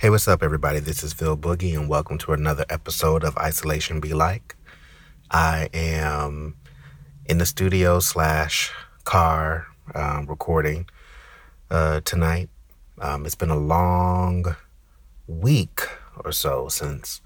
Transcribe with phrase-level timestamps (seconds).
[0.00, 0.78] Hey, what's up, everybody?
[0.78, 4.56] This is Phil Boogie, and welcome to another episode of Isolation Be Like.
[5.30, 6.56] I am
[7.26, 8.72] in the studio slash
[9.04, 10.88] car um, recording
[11.70, 12.48] uh, tonight.
[12.98, 14.56] Um, it's been a long
[15.26, 15.82] week
[16.24, 17.20] or so since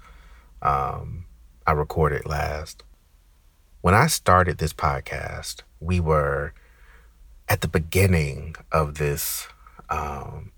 [0.61, 1.27] um,
[1.65, 2.83] I recorded last.
[3.79, 6.53] When I started this podcast, we were
[7.47, 9.47] at the beginning of this
[9.89, 10.51] um,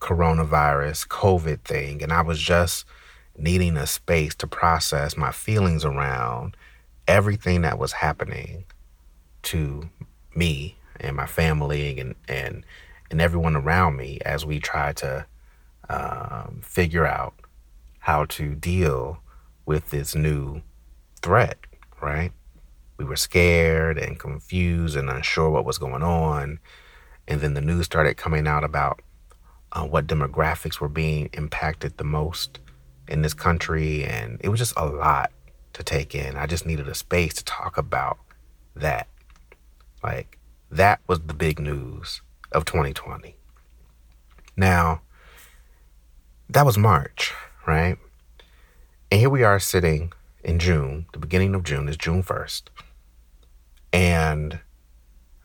[0.00, 2.84] coronavirus COVID thing, and I was just
[3.36, 6.56] needing a space to process my feelings around
[7.06, 8.64] everything that was happening
[9.42, 9.88] to
[10.34, 12.64] me and my family and and
[13.10, 15.24] and everyone around me as we tried to
[15.88, 17.34] um, figure out
[18.00, 19.18] how to deal
[19.64, 20.60] with this new
[21.22, 21.58] threat.
[22.00, 22.32] Right?
[22.98, 26.58] We were scared and confused and unsure what was going on,
[27.26, 29.00] and then the news started coming out about
[29.72, 32.60] uh, what demographics were being impacted the most
[33.06, 34.04] in this country.
[34.04, 35.30] And it was just a lot
[35.74, 36.36] to take in.
[36.36, 38.18] I just needed a space to talk about
[38.74, 39.08] that.
[40.02, 40.38] Like,
[40.70, 43.36] that was the big news of 2020.
[44.56, 45.02] Now,
[46.48, 47.32] that was March,
[47.66, 47.96] right?
[49.10, 50.12] And here we are sitting
[50.42, 52.62] in June, the beginning of June is June 1st.
[53.92, 54.60] And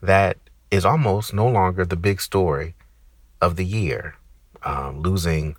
[0.01, 0.37] that
[0.71, 2.75] is almost no longer the big story
[3.43, 4.15] of the year,
[4.63, 5.57] um, losing,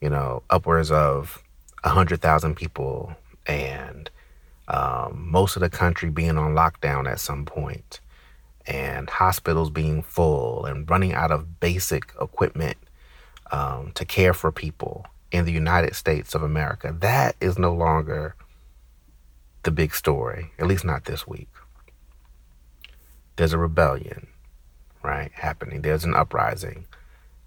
[0.00, 1.42] you know, upwards of
[1.82, 3.14] 100,000 people
[3.46, 4.08] and
[4.68, 8.00] um, most of the country being on lockdown at some point
[8.66, 12.76] and hospitals being full and running out of basic equipment
[13.50, 16.94] um, to care for people in the United States of America.
[17.00, 18.36] That is no longer
[19.64, 21.48] the big story, at least not this week.
[23.36, 24.28] There's a rebellion,
[25.02, 25.82] right, happening.
[25.82, 26.86] There's an uprising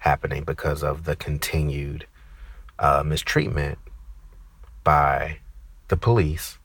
[0.02, 2.08] happening because of the continued
[2.80, 3.78] uh, mistreatment
[4.84, 5.38] by
[5.90, 6.58] the police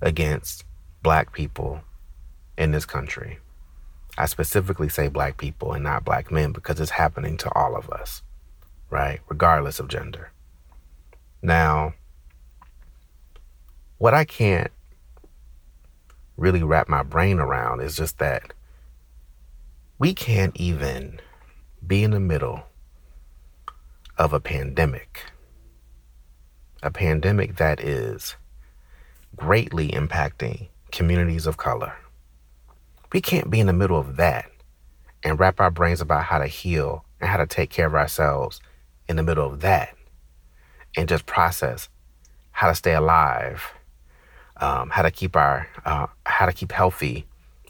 [0.00, 0.64] against
[1.02, 1.82] black people
[2.56, 3.38] in this country.
[4.16, 7.90] I specifically say black people and not black men because it's happening to all of
[7.90, 8.22] us,
[8.88, 9.20] right?
[9.28, 10.32] Regardless of gender.
[11.42, 11.92] Now,
[13.98, 14.72] what I can't
[16.38, 18.54] really wrap my brain around is just that
[19.98, 21.20] we can't even
[21.86, 22.64] be in the middle
[24.18, 25.20] of a pandemic,
[26.82, 28.36] a pandemic that is
[29.36, 31.94] greatly impacting communities of color.
[33.12, 34.50] We can't be in the middle of that
[35.22, 38.60] and wrap our brains about how to heal and how to take care of ourselves
[39.08, 39.94] in the middle of that
[40.96, 41.88] and just process
[42.50, 43.62] how to stay alive,
[44.56, 47.26] um, how to keep our, uh, how to keep healthy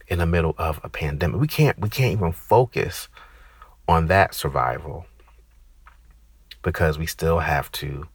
[0.09, 1.41] in the middle of a pandemic.
[1.41, 3.09] We can't, we can't even focus
[3.89, 5.07] on that survival
[6.63, 8.09] because we still have to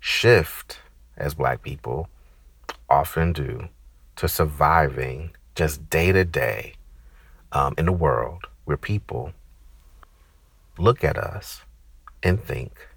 [0.00, 0.80] shift
[1.16, 2.08] as black people
[2.88, 3.68] often do
[4.16, 6.74] to surviving just day to day
[7.52, 9.32] um, in the world where people
[10.78, 11.62] look at us
[12.22, 12.88] and think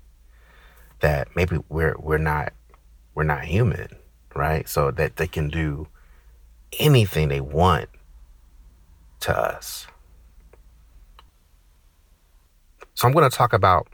[0.99, 2.53] that maybe we're we're not
[3.13, 3.95] we're not human,
[4.35, 4.67] right?
[4.67, 5.87] So that they can do
[6.79, 7.89] anything they want
[9.21, 9.87] to us.
[12.97, 13.87] So I'm going to talk about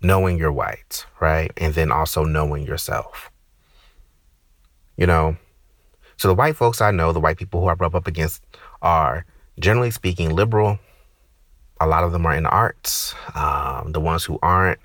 [0.00, 1.52] knowing your whites, right?
[1.58, 3.30] And then also knowing yourself.
[4.96, 5.36] You know,
[6.16, 8.42] so the white folks I know, the white people who I rub up against,
[8.80, 9.26] are
[9.60, 10.78] generally speaking liberal.
[11.82, 13.14] A lot of them are in the arts.
[13.34, 14.80] Um, the ones who aren't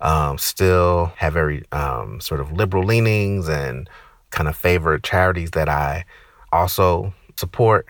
[0.00, 3.88] um, still have very um, sort of liberal leanings and
[4.30, 6.04] kind of favor charities that I
[6.50, 7.86] also support.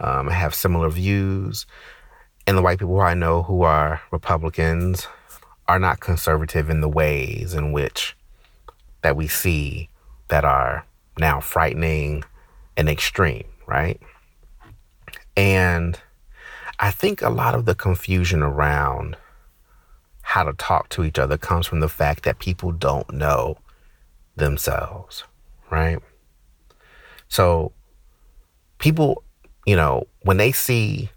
[0.00, 1.66] Um, have similar views
[2.46, 5.06] and the white people who I know who are Republicans
[5.68, 8.16] are not conservative in the ways in which
[9.02, 9.88] that we see
[10.28, 10.86] that are
[11.18, 12.24] now frightening
[12.76, 14.00] and extreme, right?
[15.36, 15.98] And
[16.78, 19.16] I think a lot of the confusion around
[20.22, 23.58] how to talk to each other comes from the fact that people don't know
[24.36, 25.24] themselves,
[25.70, 25.98] right?
[27.28, 27.72] So
[28.78, 29.22] people,
[29.66, 31.10] you know, when they see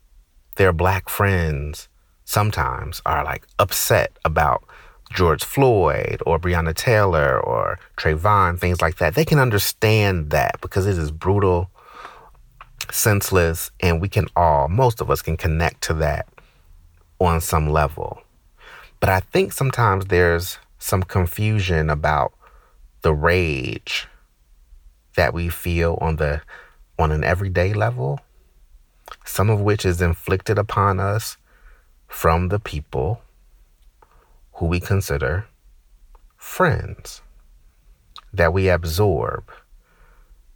[0.55, 1.87] their black friends
[2.25, 4.63] sometimes are like upset about
[5.13, 9.15] George Floyd or Breonna Taylor or Trayvon, things like that.
[9.15, 11.69] They can understand that because it is brutal,
[12.91, 16.27] senseless, and we can all, most of us can connect to that
[17.19, 18.21] on some level.
[18.99, 22.33] But I think sometimes there's some confusion about
[23.01, 24.07] the rage
[25.15, 26.41] that we feel on the
[26.97, 28.19] on an everyday level
[29.25, 31.37] some of which is inflicted upon us
[32.07, 33.21] from the people
[34.53, 35.47] who we consider
[36.37, 37.21] friends
[38.33, 39.51] that we absorb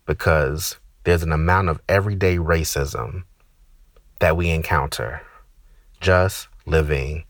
[0.06, 3.24] because there's an amount of everyday racism
[4.20, 5.22] that we encounter
[6.02, 7.24] just living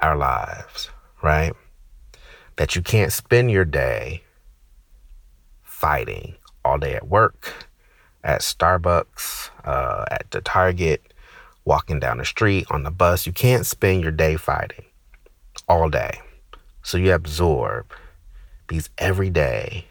[0.00, 0.90] our lives,
[1.22, 1.52] right?
[2.56, 4.22] That you can't spend your day
[5.62, 7.66] fighting all day at work,
[8.24, 11.12] at Starbucks, uh, at the Target,
[11.64, 13.26] walking down the street, on the bus.
[13.26, 14.84] You can't spend your day fighting
[15.68, 16.20] all day.
[16.82, 17.86] So you absorb
[18.68, 19.86] these everyday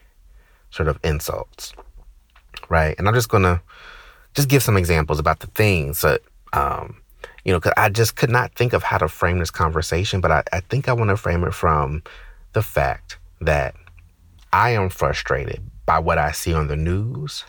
[0.69, 1.73] sort of insults,
[2.69, 2.95] right?
[2.97, 3.61] And I'm just gonna
[4.33, 6.21] just give some examples about the things that,
[6.53, 7.01] um,
[7.43, 10.31] you know, cause I just could not think of how to frame this conversation, but
[10.31, 12.03] I, I think I want to frame it from
[12.53, 13.75] the fact that
[14.53, 17.43] I am frustrated by what I see on the news.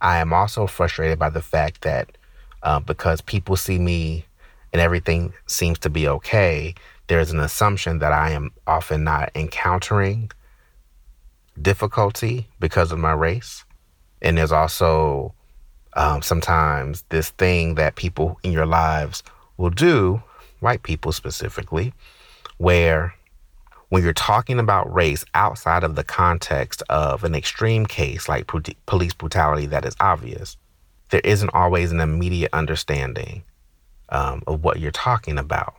[0.00, 2.16] I am also frustrated by the fact that
[2.62, 4.24] uh, because people see me
[4.72, 6.74] and everything seems to be okay,
[7.06, 10.30] there's an assumption that I am often not encountering
[11.60, 13.64] difficulty because of my race.
[14.22, 15.34] And there's also
[15.94, 19.22] um, sometimes this thing that people in your lives
[19.56, 20.22] will do,
[20.60, 21.92] white people specifically,
[22.58, 23.14] where
[23.88, 28.50] when you're talking about race outside of the context of an extreme case like
[28.86, 30.56] police brutality that is obvious,
[31.10, 33.44] there isn't always an immediate understanding
[34.08, 35.74] um, of what you're talking about.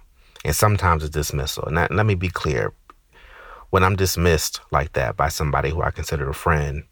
[0.46, 1.66] And sometimes it's dismissal.
[1.66, 2.72] And that, let me be clear
[3.72, 6.84] when I'm dismissed like that by somebody who I consider a friend,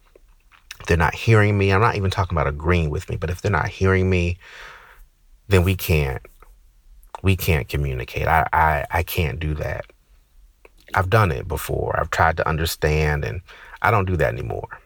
[0.87, 1.71] they're not hearing me.
[1.71, 4.37] I'm not even talking about agreeing with me, but if they're not hearing me,
[5.47, 6.21] then we can't
[7.23, 8.27] we can't communicate.
[8.27, 9.85] I, I, I can't do that.
[10.95, 11.99] I've done it before.
[11.99, 13.41] I've tried to understand and
[13.81, 14.79] I don't do that anymore.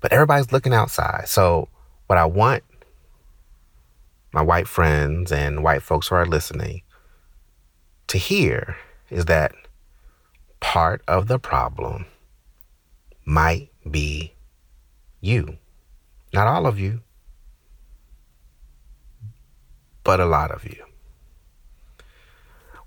[0.00, 1.28] But everybody's looking outside.
[1.28, 1.68] So
[2.06, 2.62] what I want
[4.32, 6.82] my white friends and white folks who are listening
[8.08, 8.76] to hear
[9.10, 9.52] is that
[10.60, 12.06] part of the problem
[13.24, 14.32] might be
[15.20, 15.58] you.
[16.32, 17.00] Not all of you,
[20.02, 20.82] but a lot of you.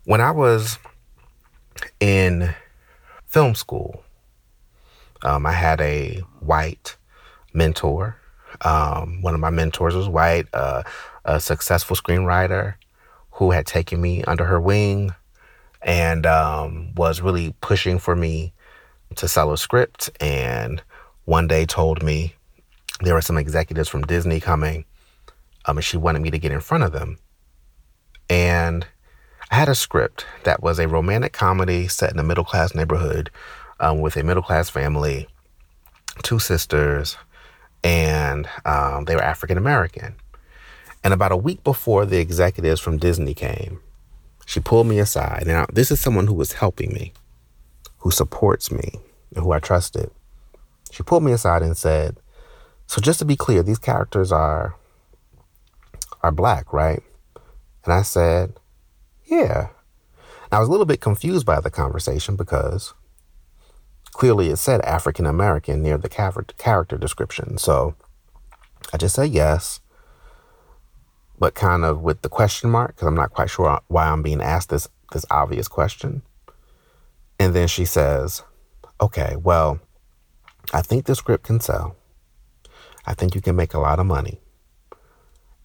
[0.05, 0.79] When I was
[1.99, 2.53] in
[3.25, 4.03] film school,
[5.23, 6.97] um, I had a white
[7.53, 8.17] mentor.
[8.61, 10.83] Um, one of my mentors was white, uh,
[11.25, 12.75] a successful screenwriter
[13.31, 15.11] who had taken me under her wing
[15.81, 18.53] and um, was really pushing for me
[19.15, 20.09] to sell a script.
[20.19, 20.81] And
[21.25, 22.35] one day told me
[23.01, 24.85] there were some executives from Disney coming,
[25.65, 27.17] um, and she wanted me to get in front of them.
[28.29, 28.87] And
[29.51, 33.29] I had a script that was a romantic comedy set in a middle class neighborhood
[33.79, 35.27] um, with a middle class family,
[36.23, 37.17] two sisters,
[37.83, 40.15] and um, they were African American.
[41.03, 43.79] And about a week before the executives from Disney came,
[44.47, 45.43] she pulled me aside.
[45.45, 47.13] Now, this is someone who was helping me,
[47.99, 48.99] who supports me,
[49.35, 50.09] and who I trusted.
[50.91, 52.17] She pulled me aside and said,
[52.87, 54.75] So just to be clear, these characters are
[56.23, 57.03] are black, right?
[57.83, 58.55] And I said,
[59.25, 59.69] Yeah.
[60.51, 62.93] I was a little bit confused by the conversation because
[64.11, 67.57] clearly it said African American near the character description.
[67.57, 67.95] So
[68.93, 69.81] I just said yes
[71.37, 74.41] but kind of with the question mark because I'm not quite sure why I'm being
[74.41, 76.21] asked this this obvious question.
[77.39, 78.43] And then she says,
[78.99, 79.79] "Okay, well,
[80.73, 81.95] I think the script can sell.
[83.05, 84.39] I think you can make a lot of money.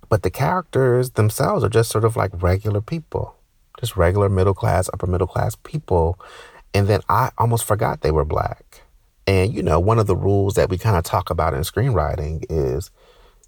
[0.09, 3.37] But the characters themselves are just sort of like regular people,
[3.81, 6.19] just regular middle class, upper middle class people.
[6.73, 8.83] And then I almost forgot they were black.
[9.27, 12.45] And you know, one of the rules that we kind of talk about in screenwriting
[12.49, 12.91] is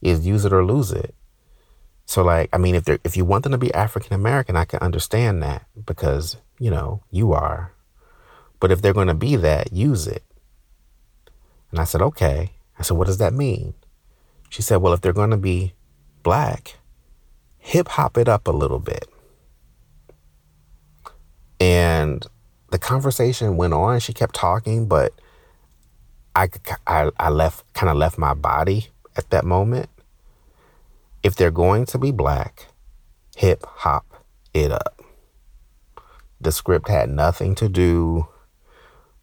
[0.00, 1.14] is use it or lose it.
[2.06, 4.64] So like, I mean, if they if you want them to be African American, I
[4.64, 7.72] can understand that because, you know, you are.
[8.60, 10.22] But if they're going to be that, use it.
[11.70, 13.74] And I said, "Okay." I said, "What does that mean?"
[14.50, 15.74] She said, "Well, if they're going to be
[16.22, 16.76] black,
[17.58, 19.08] hip hop it up a little bit."
[21.62, 22.26] And
[22.73, 24.00] the conversation went on.
[24.00, 25.12] She kept talking, but
[26.35, 26.49] I,
[26.88, 29.88] I, I left, kind of left my body at that moment
[31.23, 32.66] if they're going to be black,
[33.37, 35.00] hip hop it up.
[36.40, 38.26] The script had nothing to do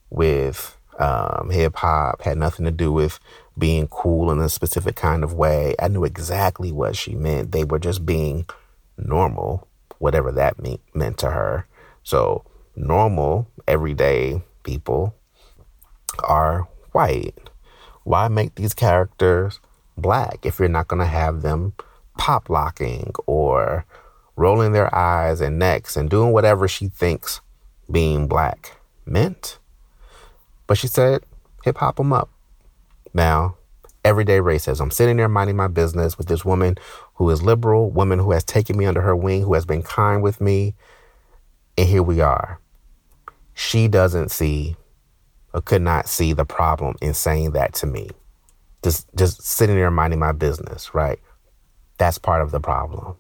[0.10, 3.20] with um, hip hop, had nothing to do with
[3.58, 5.76] being cool in a specific kind of way.
[5.78, 7.52] I knew exactly what she meant.
[7.52, 8.46] They were just being
[8.98, 9.68] normal,
[9.98, 11.66] whatever that mean, meant to her.
[12.10, 12.44] So,
[12.76, 15.14] normal, everyday people
[16.24, 17.52] are white.
[18.04, 19.60] Why make these characters
[19.96, 21.74] black if you're not going to have them
[22.18, 23.86] pop locking or
[24.36, 27.42] rolling their eyes and necks and doing whatever she thinks
[27.92, 29.60] being black meant.
[30.66, 31.22] But she said,
[31.64, 32.32] hip hop them up.
[33.14, 33.58] Now,
[34.04, 34.82] everyday racism.
[34.82, 36.80] I'm Sitting there minding my business with this woman
[37.14, 40.24] who is liberal, woman who has taken me under her wing, who has been kind
[40.24, 40.74] with me.
[41.80, 42.60] And here we are.
[43.54, 44.76] She doesn't see
[45.54, 48.10] or could not see the problem in saying that to me.
[48.84, 51.20] Just just sitting there minding my business, right?
[51.98, 53.16] That's part of the problem.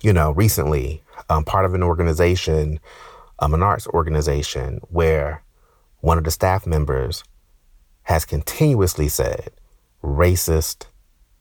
[0.00, 2.80] You know, recently, um, part of an organization,
[3.40, 5.42] um, an arts organization, where
[6.00, 7.22] one of the staff members
[8.04, 9.50] has continuously said
[10.02, 10.86] racist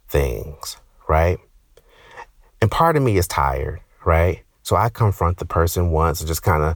[0.09, 0.75] things,
[1.07, 1.39] right?
[2.61, 4.43] And part of me is tired, right?
[4.63, 6.75] So I confront the person once and just kind of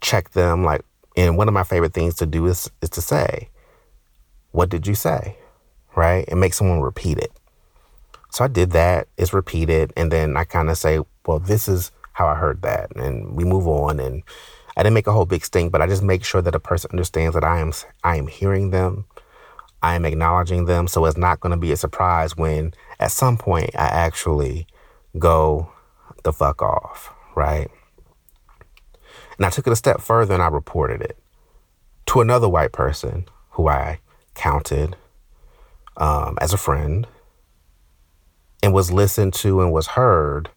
[0.00, 0.64] check them.
[0.64, 0.82] Like,
[1.16, 3.48] and one of my favorite things to do is, is to say,
[4.50, 5.36] What did you say?
[5.94, 6.24] Right?
[6.28, 7.32] And make someone repeat it.
[8.30, 9.08] So I did that.
[9.18, 9.92] It's repeated.
[9.96, 12.94] And then I kind of say, Well, this is how I heard that.
[12.96, 14.00] And we move on.
[14.00, 14.22] And
[14.76, 16.90] I didn't make a whole big stink, but I just make sure that a person
[16.92, 19.04] understands that I am I am hearing them
[19.82, 20.86] I am acknowledging them.
[20.86, 24.66] So it's not going to be a surprise when at some point I actually
[25.18, 25.71] go
[26.22, 27.70] the fuck off, right?
[29.36, 31.18] And I took it a step further and I reported it
[32.06, 34.00] to another white person who I
[34.34, 34.96] counted
[35.96, 37.06] um, as a friend
[38.62, 40.50] and was listened to and was heard.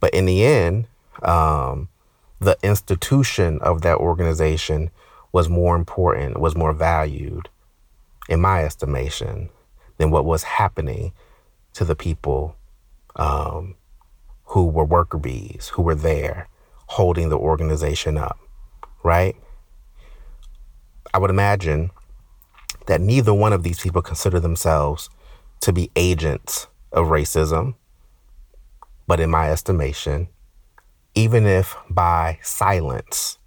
[0.00, 0.86] But in the end,
[1.22, 1.88] um,
[2.38, 4.90] the institution of that organization
[5.32, 7.48] was more important, was more valued
[8.28, 9.48] in my estimation,
[9.98, 11.12] than what was happening
[11.72, 12.56] to the people
[13.16, 13.74] um,
[14.46, 16.48] who were worker bees, who were there
[16.88, 18.38] holding the organization up,
[19.02, 19.36] right?
[21.12, 21.90] I would imagine
[22.86, 25.10] that neither one of these people consider themselves
[25.60, 27.74] to be agents of racism.
[29.06, 30.28] But in my estimation,
[31.14, 33.38] even if by silence,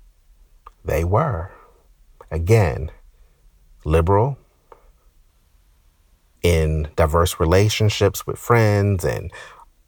[0.84, 1.51] they were.
[2.32, 2.91] Again,
[3.86, 4.38] liberal,
[6.41, 9.32] in diverse relationships with friends and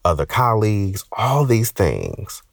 [0.03, 2.43] other colleagues, all these things,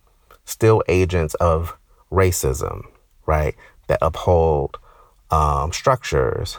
[0.44, 1.76] still agents of
[2.10, 2.82] racism,
[3.26, 3.54] right?
[3.88, 4.78] That uphold
[5.30, 6.58] um, structures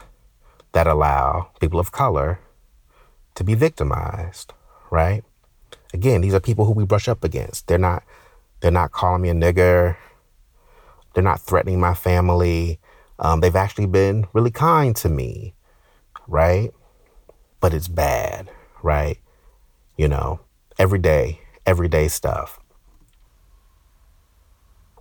[0.72, 2.40] that allow people of color
[3.36, 4.54] to be victimized,
[4.92, 5.24] right?
[5.94, 7.68] Again, these are people who we brush up against.
[7.68, 8.04] They're not
[8.62, 9.96] they're not calling me a nigger.
[11.14, 12.80] They're not threatening my family.
[13.18, 15.54] Um, they've actually been really kind to me,
[16.28, 16.72] right?
[17.60, 18.50] but it's bad,
[18.82, 19.18] right?
[19.98, 20.40] You know,
[20.80, 22.58] every day, everyday stuff.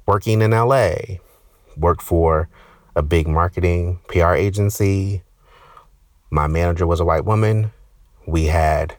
[0.07, 0.91] Working in LA,
[1.77, 2.49] worked for
[2.97, 5.23] a big marketing PR agency.
[6.31, 7.71] My manager was a white woman.
[8.27, 8.97] We had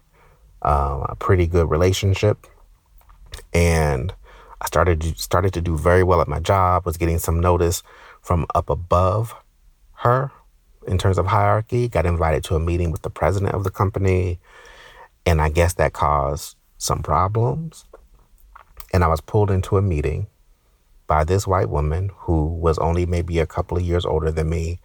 [0.62, 2.48] um, a pretty good relationship,
[3.54, 4.14] and
[4.62, 6.86] I started started to do very well at my job.
[6.86, 7.84] Was getting some notice
[8.22, 9.36] from up above
[9.96, 10.32] her,
[10.88, 14.40] in terms of hierarchy, got invited to a meeting with the president of the company.
[15.26, 17.86] And I guess that caused some problems.
[18.92, 20.26] And I was pulled into a meeting
[21.06, 24.80] by this white woman who was only maybe a couple of years older than me,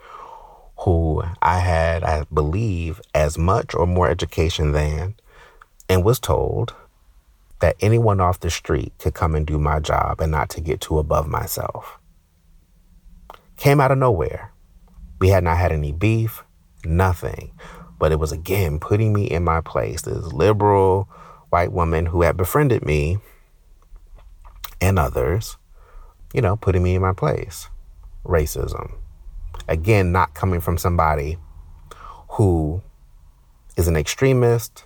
[0.80, 5.14] who I had, I believe, as much or more education than,
[5.88, 6.74] and was told
[7.60, 10.80] that anyone off the street could come and do my job and not to get
[10.80, 11.98] too above myself.
[13.56, 14.52] Came out of nowhere.
[15.20, 16.42] We had not had any beef,
[16.84, 17.52] nothing.
[17.98, 20.02] But it was again putting me in my place.
[20.02, 21.08] This liberal
[21.54, 23.16] white woman who had befriended me
[24.80, 25.56] and others,
[26.32, 27.68] you know, putting me in my place.
[28.24, 28.94] Racism.
[29.68, 31.38] Again, not coming from somebody
[32.30, 32.82] who
[33.76, 34.84] is an extremist,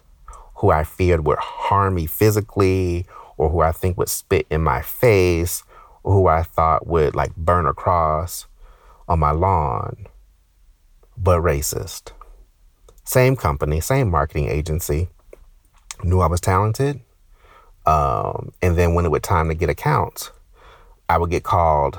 [0.56, 3.06] who I feared would harm me physically,
[3.38, 5.62] or who I think would spit in my face,
[6.02, 8.46] or who I thought would like burn a cross
[9.08, 10.06] on my lawn
[11.16, 12.12] but racist.
[13.04, 15.08] Same company, same marketing agency,
[16.02, 17.00] knew I was talented.
[17.86, 20.30] Um, and then when it was time to get accounts,
[21.08, 21.98] I would get called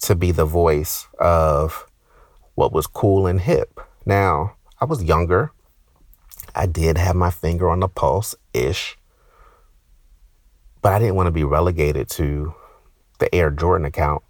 [0.00, 1.86] to be the voice of
[2.54, 3.80] what was cool and hip.
[4.04, 5.52] Now, I was younger.
[6.54, 8.98] I did have my finger on the pulse ish,
[10.82, 12.54] but I didn't want to be relegated to
[13.20, 14.22] the Air Jordan account.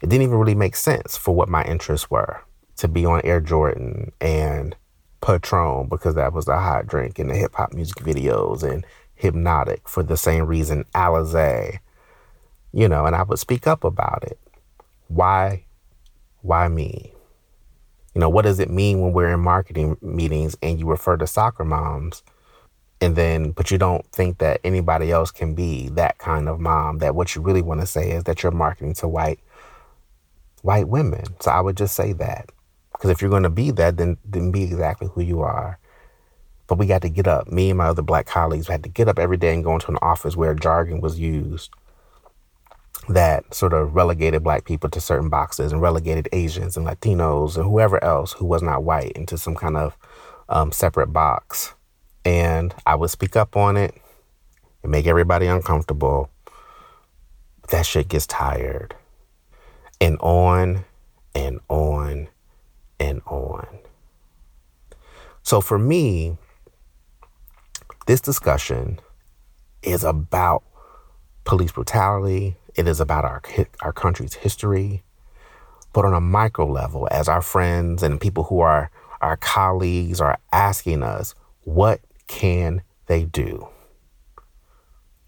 [0.00, 2.42] It didn't even really make sense for what my interests were
[2.76, 4.76] to be on Air Jordan and
[5.22, 8.84] Patron because that was the hot drink in the hip hop music videos and
[9.20, 11.78] Hpnotiq for the same reason Alizé,
[12.72, 14.38] you know, and I would speak up about it.
[15.08, 15.64] Why,
[16.42, 17.14] why me?
[18.14, 21.26] You know, what does it mean when we're in marketing meetings and you refer to
[21.26, 22.22] soccer moms
[23.02, 26.98] and then but you don't think that anybody else can be that kind of mom
[26.98, 29.40] that what you really want to say is that you're marketing to white
[30.62, 32.50] white women so i would just say that
[33.02, 35.78] because if you're going to be that then then be exactly who you are
[36.68, 39.08] but we got to get up me and my other black colleagues had to get
[39.08, 41.70] up every day and go into an office where jargon was used
[43.08, 47.64] that sort of relegated black people to certain boxes and relegated asians and latinos and
[47.64, 49.96] whoever else who was not white into some kind of
[50.48, 51.74] um, separate box
[52.24, 53.94] and I would speak up on it
[54.82, 56.30] and make everybody uncomfortable.
[57.70, 58.94] That shit gets tired.
[60.00, 60.84] And on
[61.34, 62.28] and on
[63.02, 63.66] and on.
[65.42, 66.36] So for me,
[68.06, 69.00] this discussion
[69.82, 70.62] is about
[71.44, 72.56] police brutality.
[72.76, 73.42] It is about our
[73.80, 75.02] our country's history,
[75.92, 78.90] but on a micro level, as our friends and people who are
[79.20, 83.68] our colleagues are asking us, what can they do?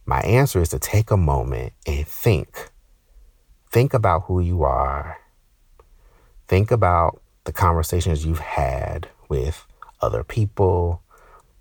[0.07, 2.71] My answer is to take a moment and think.
[3.71, 5.19] Think about who you are.
[6.47, 9.67] Think about the conversations you've had with
[10.01, 11.03] other people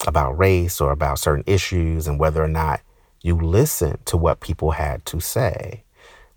[0.07, 2.81] about race or about certain issues and whether or not
[3.21, 5.83] you listen to what people had to say.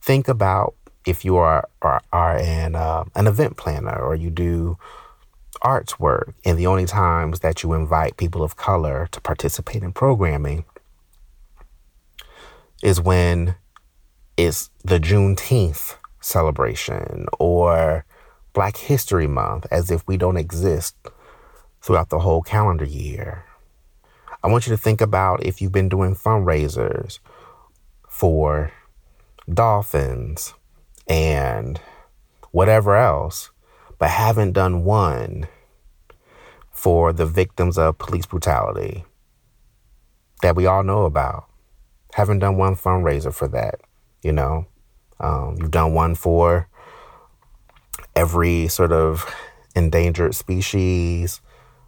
[0.01, 0.75] Think about
[1.05, 4.79] if you are, are, are an, uh, an event planner or you do
[5.63, 6.35] arts work.
[6.45, 10.65] And the only times that you invite people of color to participate in programming
[12.83, 13.57] is when
[14.37, 18.05] it's the Juneteenth celebration or
[18.57, 20.97] Black History Month, as if we don't exist
[21.83, 23.45] throughout the whole calendar year.
[24.43, 27.19] I want you to think about if you've been doing fundraisers
[28.09, 28.73] for
[29.53, 30.55] dolphins
[31.07, 31.79] and
[32.51, 33.51] whatever else
[33.99, 35.49] but haven't done one
[36.71, 39.05] for the victims of police brutality
[40.41, 41.45] that we all know about.
[42.15, 43.83] Haven't done one fundraiser for that,
[44.23, 44.67] you know.
[45.21, 46.71] Um, you've done one for
[48.17, 49.33] every sort of
[49.77, 51.41] endangered species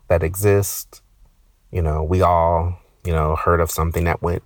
[0.08, 1.02] that exists.
[1.72, 4.42] You know, we all, you know, heard of something that went,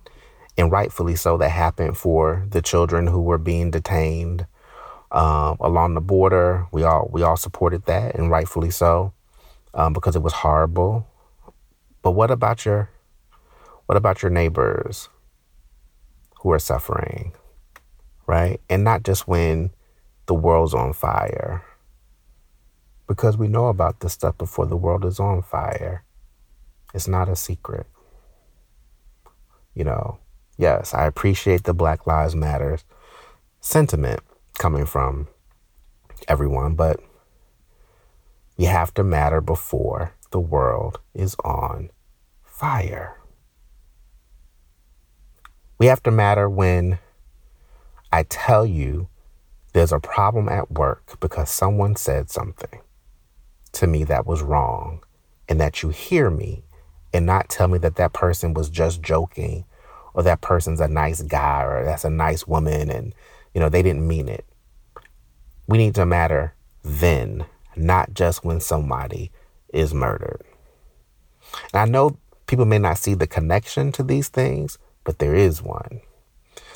[0.57, 4.47] and rightfully so, that happened for the children who were being detained
[5.11, 6.67] um, along the border.
[6.71, 9.13] We all we all supported that, and rightfully so,
[9.73, 11.07] um, because it was horrible.
[12.01, 12.89] But what about your
[13.85, 15.09] what about your neighbors
[16.39, 17.33] who are suffering,
[18.27, 18.59] right?
[18.69, 19.71] And not just when
[20.25, 21.63] the world's on fire,
[23.13, 26.03] because we know about this stuff before the world is on fire.
[26.95, 27.85] It's not a secret.
[29.75, 30.17] You know,
[30.57, 32.83] yes, I appreciate the Black Lives Matters
[33.59, 34.21] sentiment
[34.57, 35.27] coming from
[36.27, 36.99] everyone, but
[38.57, 41.91] you have to matter before the world is on
[42.41, 43.19] fire.
[45.77, 46.97] We have to matter when
[48.11, 49.07] I tell you
[49.73, 52.79] there's a problem at work because someone said something
[53.73, 55.03] to me that was wrong,
[55.49, 56.63] and that you hear me
[57.13, 59.65] and not tell me that that person was just joking
[60.13, 63.13] or that person's a nice guy or that's a nice woman and
[63.53, 64.45] you know, they didn't mean it.
[65.67, 69.31] We need to matter then, not just when somebody
[69.71, 70.41] is murdered.
[71.71, 75.61] And I know people may not see the connection to these things, but there is
[75.61, 76.01] one.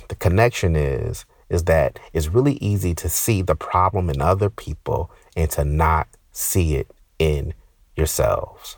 [0.07, 5.09] The connection is is that it's really easy to see the problem in other people
[5.35, 6.07] and to not
[6.37, 7.51] see it in
[7.95, 8.77] yourselves.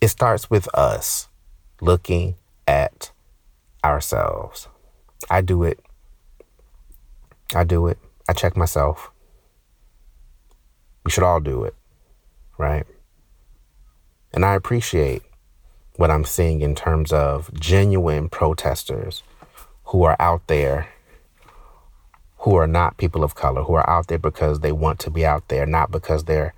[0.00, 1.28] It starts with us
[1.80, 2.36] looking
[2.68, 3.10] at
[3.84, 4.68] ourselves.
[5.28, 5.80] I do it.
[7.52, 7.98] I do it.
[8.28, 9.10] I check myself.
[11.04, 11.74] We should all do it,
[12.58, 12.86] right?
[14.32, 15.22] And I appreciate
[15.96, 19.24] what I'm seeing in terms of genuine protesters
[19.86, 20.90] who are out there
[22.40, 25.26] who are not people of color, who are out there because they want to be
[25.26, 26.54] out there, not because they're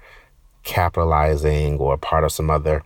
[0.62, 2.82] capitalizing or part of some other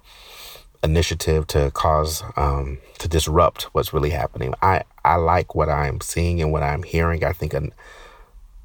[0.83, 4.55] initiative to cause um, to disrupt what's really happening.
[4.63, 7.25] I I like what I'm seeing and what I'm hearing.
[7.25, 7.73] I think an,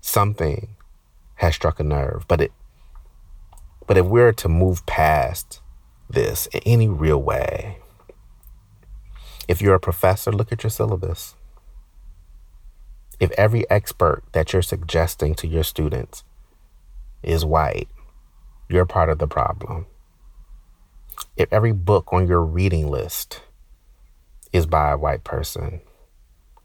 [0.02, 0.70] something
[1.36, 2.52] has struck a nerve, but it
[3.88, 5.62] but if we're to move past
[6.08, 7.80] this in any real way,
[9.48, 11.36] if you're a professor, look at your syllabus.
[13.20, 16.24] If every expert that you're suggesting to your students
[17.22, 17.90] is white,
[18.70, 19.88] you're part of the problem
[21.40, 23.42] if every book on your reading list
[24.52, 25.82] is by a white person,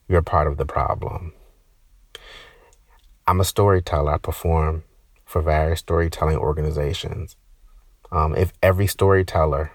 [0.08, 1.32] you're part of the problem.
[3.26, 4.14] I'm a storyteller.
[4.14, 4.84] I perform
[5.24, 7.36] for various storytelling organizations.
[8.10, 9.72] Um, if every storyteller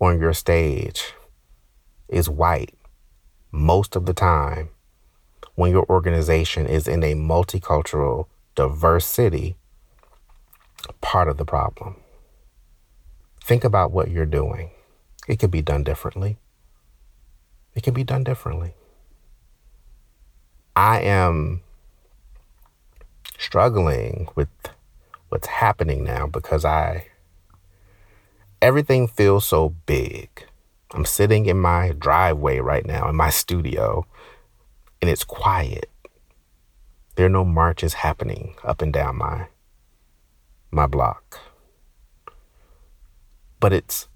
[0.00, 1.14] on your stage
[2.08, 2.74] is white
[3.50, 4.68] most of the time,
[5.58, 9.56] when your organization is in a multicultural, diverse city,
[11.00, 11.96] part of the problem.
[13.42, 14.70] Think about what you're doing.
[15.26, 16.38] It could be done differently.
[17.74, 18.74] It can be done differently.
[20.76, 21.62] I am
[23.36, 24.50] struggling with
[25.28, 27.08] what's happening now because I
[28.62, 30.44] everything feels so big.
[30.92, 34.06] I'm sitting in my driveway right now in my studio
[35.00, 35.90] and it's quiet.
[37.16, 39.48] There are no marches happening up and down my
[40.70, 41.40] my block.
[43.60, 44.08] But it's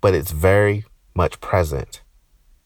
[0.00, 2.02] but it's very much present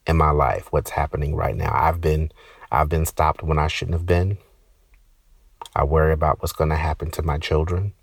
[0.07, 1.73] in my life what's happening right now.
[1.75, 2.31] I've been
[2.71, 4.39] I've been stopped when I shouldn't have been.
[5.75, 7.95] I worry about what's going to happen to my children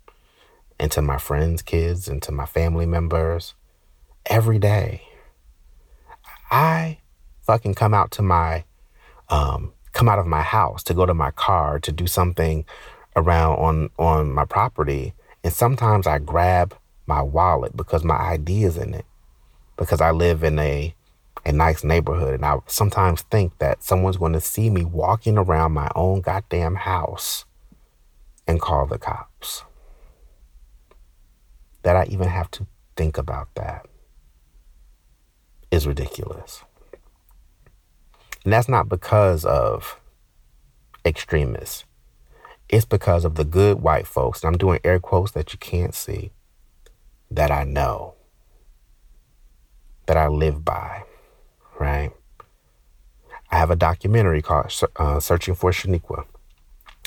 [0.78, 3.54] and to my friends' kids and to my family members
[4.26, 5.02] every day.
[6.50, 6.98] I
[7.42, 8.64] fucking come out to my
[9.30, 12.64] um, come out of my house to go to my car to do something
[13.16, 18.76] around on on my property and sometimes I grab my wallet because my ID is
[18.76, 19.06] in it
[19.76, 20.94] because I live in a
[21.44, 25.72] a nice neighborhood and I sometimes think that someone's going to see me walking around
[25.72, 27.46] my own goddamn house
[28.46, 29.64] and call the cops.
[31.82, 32.66] That I even have to
[32.96, 33.86] think about that
[35.70, 36.62] is ridiculous.
[38.44, 40.00] And that's not because of
[41.04, 41.84] extremists.
[42.68, 45.94] It's because of the good white folks, and I'm doing air quotes that you can't
[45.94, 46.30] see,
[47.30, 48.14] that I know,
[50.06, 51.02] that I live by,
[51.78, 52.12] right?
[53.50, 56.24] I have a documentary called uh, Searching for Shaniqua.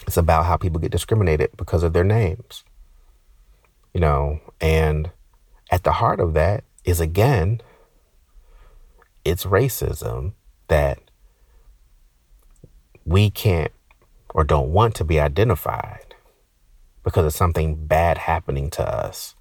[0.05, 2.65] It's about how people get discriminated because of their names,
[3.93, 5.11] you know, and
[5.71, 7.61] at the heart of that is again,
[9.23, 10.33] it's racism
[10.67, 10.99] that
[13.05, 13.71] we can't
[14.29, 16.15] or don't want to be identified
[17.03, 19.35] because of something bad happening to us,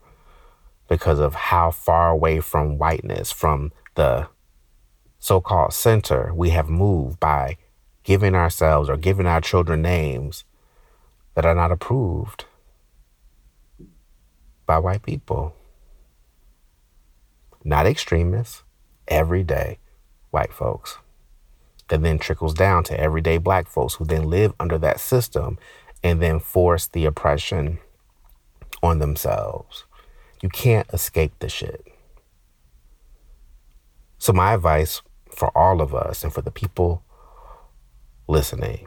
[0.88, 4.29] because of how far away from whiteness, from the
[5.18, 7.57] so called center we have moved by
[8.03, 10.44] giving ourselves or giving our children names
[11.35, 12.44] that are not approved
[14.66, 15.55] by white people.
[17.64, 18.64] Not extremists,
[19.07, 19.79] everyday
[20.31, 20.98] white folks
[21.88, 25.59] that then trickles down to everyday black folks who then live under that system
[26.03, 27.79] and then force the oppression
[28.83, 29.85] on themselves.
[30.40, 31.87] You can't escape the shit.
[34.18, 37.03] So, my advice for all of us and for the people
[38.29, 38.87] listening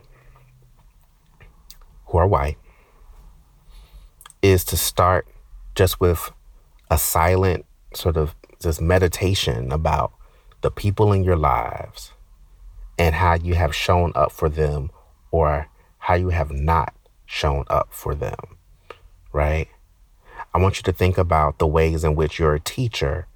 [2.07, 2.57] who are white
[4.41, 5.27] is to start
[5.73, 6.31] just with
[6.89, 10.13] a silent sort of just meditation about
[10.61, 12.11] the people in your lives
[12.97, 14.89] and how you have shown up for them
[15.31, 15.67] or
[15.99, 16.93] how you have not
[17.25, 18.57] shown up for them,
[19.33, 19.67] right?
[20.53, 23.27] I want you to think about the ways in which you're a teacher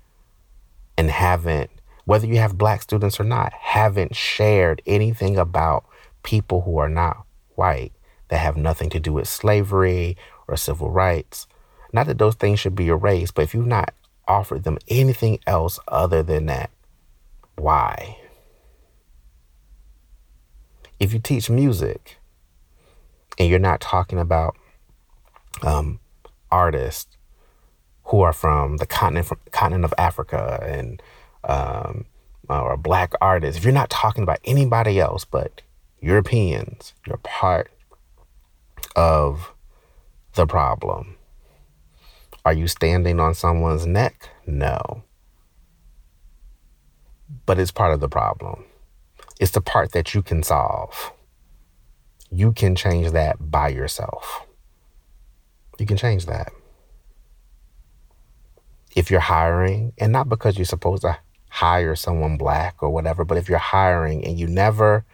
[0.98, 1.70] and haven't,
[2.06, 5.86] whether you have black students or not, haven't shared anything about
[6.24, 7.92] people who are not white
[8.30, 10.16] that have nothing to do with slavery
[10.48, 11.48] or civil rights.
[11.92, 13.94] Not that those things should be erased, but if you've not
[14.28, 16.70] offered them anything else other than that,
[17.56, 18.18] why?
[21.00, 22.18] If you teach music
[23.38, 24.56] and you're not talking about
[25.64, 26.00] um,
[26.52, 27.18] artists
[28.06, 31.02] who are from the continent from continent of Africa and
[31.44, 32.06] um,
[32.50, 35.62] or black artists, if you're not talking about anybody else but
[36.02, 37.72] Europeans, you're part
[38.96, 39.54] of
[40.34, 41.16] the problem.
[42.46, 44.30] Are you standing on someone's neck?
[44.48, 45.04] No.
[47.46, 48.66] But it's part of the problem.
[49.40, 51.14] It's the part that you can solve.
[52.30, 54.46] You can change that by yourself.
[55.80, 56.52] You can change that.
[58.96, 61.18] If you're hiring, and not because you're supposed to
[61.50, 65.06] hire someone black or whatever, but if you're hiring and you never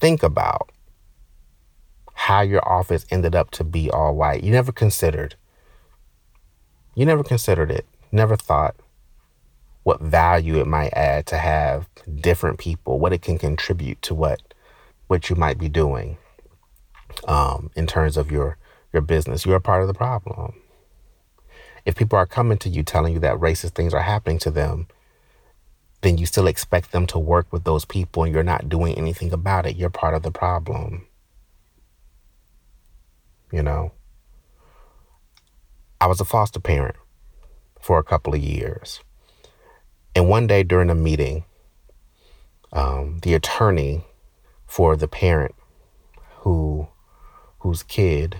[0.00, 0.70] think about
[2.14, 5.36] how your office ended up to be all white, you never considered.
[6.96, 8.74] You never considered it, never thought
[9.84, 14.42] what value it might add to have different people, what it can contribute to what
[15.06, 16.16] what you might be doing
[17.28, 18.56] um, in terms of your
[18.92, 19.46] your business.
[19.46, 20.54] You're a part of the problem.
[21.84, 24.86] If people are coming to you telling you that racist things are happening to them,
[26.00, 29.32] then you still expect them to work with those people and you're not doing anything
[29.32, 29.76] about it.
[29.76, 31.06] You're part of the problem.
[33.52, 33.92] You know,
[36.00, 36.96] I was a foster parent
[37.80, 39.00] for a couple of years.
[40.14, 41.44] And one day during a meeting,
[42.72, 44.04] um, the attorney
[44.66, 45.54] for the parent
[46.38, 46.88] who
[47.60, 48.36] whose kid,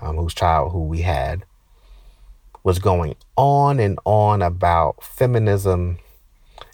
[0.00, 1.44] um, whose child who we had,
[2.62, 5.98] was going on and on about feminism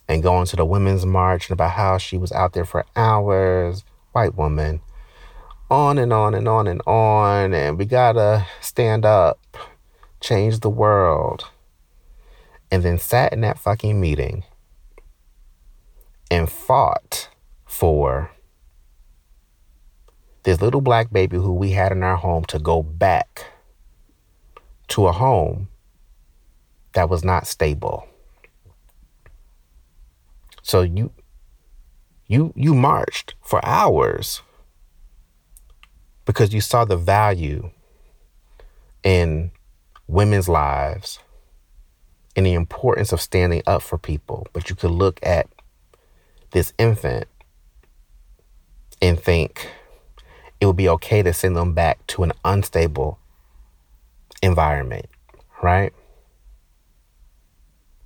[0.07, 3.85] and going to the women's march and about how she was out there for hours,
[4.13, 4.81] white woman,
[5.71, 9.41] on and on and on and on, and we gotta stand up,
[10.21, 11.47] change the world.
[12.71, 14.45] And then sat in that fucking meeting
[16.31, 17.29] and fought
[17.65, 18.31] for
[20.45, 23.47] this little black baby who we had in our home to go back
[24.89, 25.69] to a home
[26.93, 28.07] that was not stable.
[30.63, 31.13] So you
[32.27, 34.43] you you marched for hours
[36.25, 37.71] because you saw the value
[39.03, 39.51] in
[40.07, 41.19] women's lives
[42.37, 44.47] and the importance of standing up for people.
[44.53, 45.49] But you could look at
[46.51, 47.27] this infant
[49.01, 49.71] and think
[50.61, 53.19] it would be okay to send them back to an unstable
[54.43, 55.07] environment,
[55.63, 55.93] right?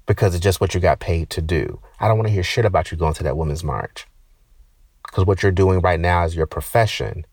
[0.07, 1.81] Because it's just what you got paid to do.
[2.01, 4.07] I don't want to hear shit about you going to that women's march.
[5.05, 7.27] Because what you're doing right now is your profession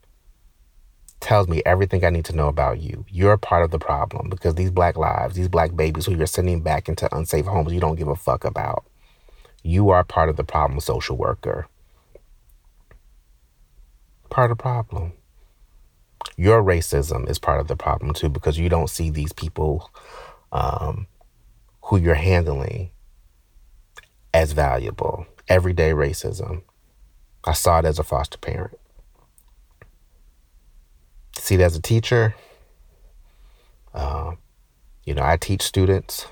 [1.20, 3.06] tells me everything I need to know about you.
[3.10, 6.62] You're part of the problem because these black lives, these black babies who you're sending
[6.62, 8.86] back into unsafe homes, you don't give a fuck about.
[9.64, 11.68] You are part of the problem, social worker.
[14.30, 15.14] Part of the problem.
[16.38, 19.90] Your racism is part of the problem too because you don't see these people
[20.52, 21.08] um,
[21.84, 22.92] who you're handling
[24.34, 25.26] as valuable.
[25.48, 26.64] Everyday racism.
[27.44, 28.78] I saw it as a foster parent.
[31.46, 32.34] See it as a teacher.
[33.94, 34.32] Uh,
[35.04, 36.26] you know, I teach students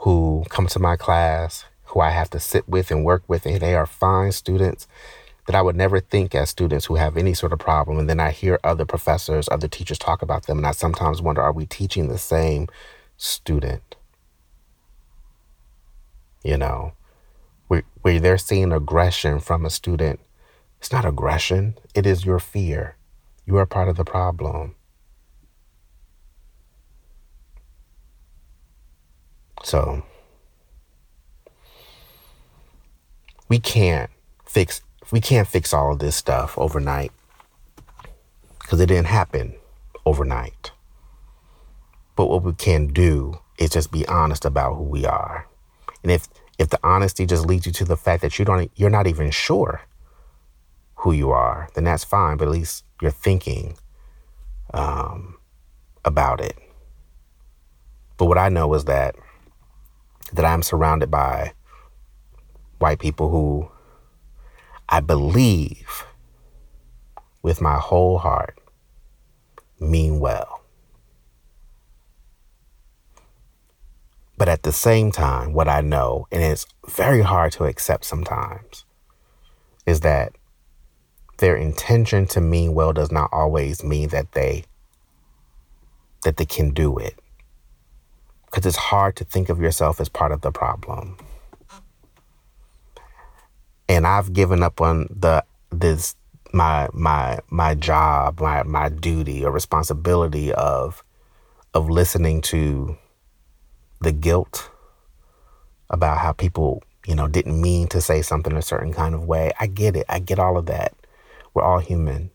[0.00, 3.58] who come to my class who I have to sit with and work with, and
[3.58, 4.86] they are fine students
[5.46, 7.98] that I would never think as students who have any sort of problem.
[7.98, 11.40] And then I hear other professors, other teachers talk about them, and I sometimes wonder
[11.40, 12.68] are we teaching the same
[13.16, 13.96] student?
[16.44, 16.92] You know,
[17.68, 20.20] where, where they're seeing aggression from a student,
[20.80, 22.96] it's not aggression, it is your fear.
[23.46, 24.74] You are part of the problem.
[29.62, 30.02] So,
[33.48, 34.10] we can't
[34.44, 34.82] fix
[35.12, 37.12] we can't fix all of this stuff overnight
[38.60, 39.54] because it didn't happen
[40.04, 40.72] overnight.
[42.16, 45.46] But what we can do is just be honest about who we are.
[46.02, 46.28] And if
[46.58, 49.30] if the honesty just leads you to the fact that you don't you're not even
[49.30, 49.82] sure
[51.06, 52.36] who you are, then that's fine.
[52.36, 53.76] But at least you're thinking
[54.74, 55.38] um,
[56.04, 56.58] about it.
[58.16, 59.14] But what I know is that
[60.32, 61.52] that I'm surrounded by
[62.78, 63.70] white people who
[64.88, 66.04] I believe
[67.40, 68.58] with my whole heart
[69.78, 70.64] mean well.
[74.36, 78.84] But at the same time, what I know, and it's very hard to accept sometimes,
[79.86, 80.32] is that
[81.38, 84.64] their intention to mean well does not always mean that they
[86.24, 87.18] that they can do it.
[88.46, 91.18] Because it's hard to think of yourself as part of the problem
[93.88, 96.14] and I've given up on the this
[96.52, 101.04] my my my job, my my duty or responsibility of
[101.74, 102.96] of listening to
[104.00, 104.70] the guilt
[105.90, 109.52] about how people, you know, didn't mean to say something a certain kind of way.
[109.60, 110.06] I get it.
[110.08, 110.94] I get all of that.
[111.56, 112.32] We're all human.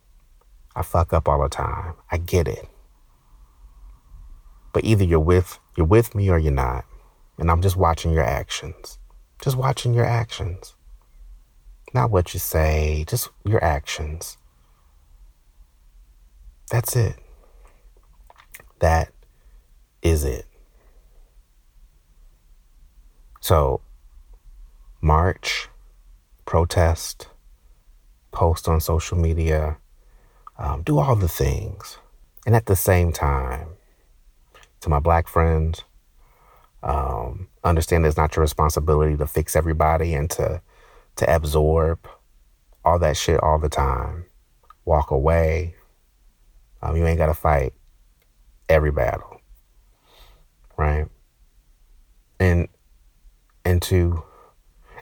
[0.76, 1.94] I fuck up all the time.
[2.12, 2.68] I get it.
[4.74, 6.86] But either you're with you're with me or you're not.
[7.38, 8.98] And I'm just watching your actions.
[9.40, 10.74] Just watching your actions.
[11.94, 14.40] Not what you say, just your actions.
[16.72, 17.16] That's it.
[18.80, 19.12] That
[20.02, 20.48] is it.
[23.40, 23.82] So,
[25.00, 25.70] march,
[26.46, 27.28] protest,
[28.32, 29.78] post on social media,
[30.58, 31.98] um, do all the things.
[32.46, 33.68] And at the same time,
[34.82, 35.84] to my black friends,
[36.84, 40.62] um, understand it's not your responsibility to fix everybody and to
[41.18, 42.08] to absorb
[42.84, 44.26] all that shit all the time.
[44.86, 45.76] Walk away.
[46.82, 47.74] Um, you ain't got to fight
[48.68, 49.42] every battle,
[50.78, 51.06] right?
[52.40, 52.68] And
[53.64, 54.24] and to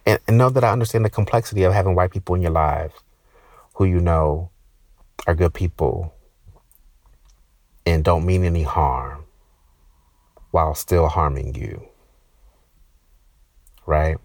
[0.05, 2.95] and, and know that I understand the complexity of having white people in your lives
[3.79, 4.51] who you know
[5.27, 6.13] are good people
[7.85, 9.25] and don't mean any harm
[10.51, 11.81] while still harming you.
[13.87, 14.17] right?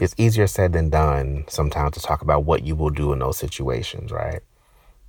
[0.00, 3.38] It's easier said than done sometimes to talk about what you will do in those
[3.38, 4.40] situations, right?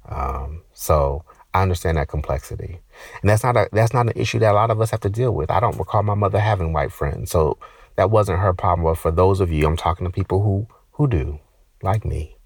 [0.10, 2.80] Um, so I understand that complexity,
[3.22, 5.10] and that's not a that's not an issue that a lot of us have to
[5.10, 5.52] deal with.
[5.52, 7.60] I don't recall my mother having white friends, so
[7.98, 8.86] that wasn't her problem.
[8.86, 11.40] But for those of you, I'm talking to people who who do,
[11.84, 12.37] like me.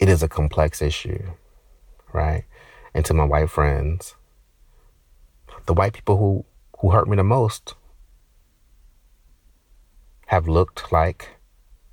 [0.00, 1.34] It is a complex issue,
[2.14, 2.44] right?
[2.94, 4.16] And to my white friends,
[5.66, 6.44] the white people who
[6.78, 7.74] who hurt me the most
[10.28, 11.36] have looked like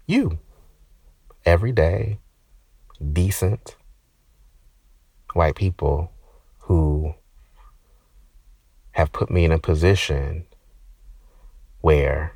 [0.06, 0.40] you
[1.46, 2.20] every day,
[3.12, 3.76] decent
[5.34, 6.14] white people
[6.60, 7.14] who
[8.92, 10.46] have put me in a position
[11.82, 12.34] where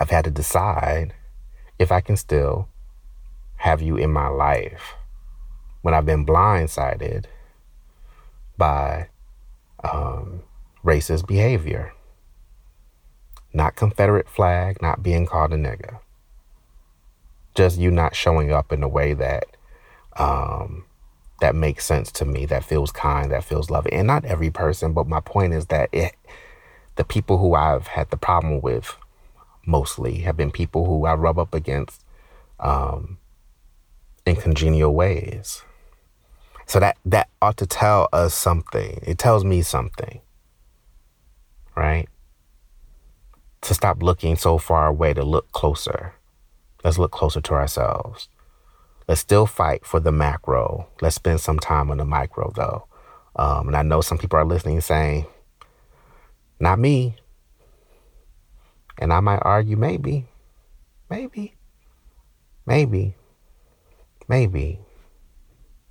[0.00, 1.14] I've had to decide
[1.78, 2.68] if I can still
[3.62, 4.96] have you in my life
[5.82, 7.26] when I've been blindsided
[8.58, 9.06] by
[9.84, 10.42] um,
[10.84, 11.92] racist behavior.
[13.52, 16.00] Not Confederate flag, not being called a nigga.
[17.54, 19.44] Just you not showing up in a way that
[20.16, 20.84] um,
[21.40, 23.92] that makes sense to me, that feels kind, that feels loving.
[23.92, 26.16] And not every person, but my point is that it
[26.96, 28.96] the people who I've had the problem with
[29.64, 32.02] mostly have been people who I rub up against
[32.58, 33.18] um,
[34.26, 35.62] in congenial ways.
[36.66, 39.00] So that that ought to tell us something.
[39.02, 40.20] It tells me something.
[41.76, 42.08] Right?
[43.62, 46.14] To stop looking so far away to look closer.
[46.84, 48.28] Let's look closer to ourselves.
[49.08, 50.88] Let's still fight for the macro.
[51.00, 52.86] Let's spend some time on the micro though.
[53.34, 55.26] Um, and I know some people are listening saying,
[56.60, 57.16] not me.
[58.98, 60.26] And I might argue, maybe,
[61.10, 61.56] maybe,
[62.66, 63.16] maybe,
[64.28, 64.78] maybe.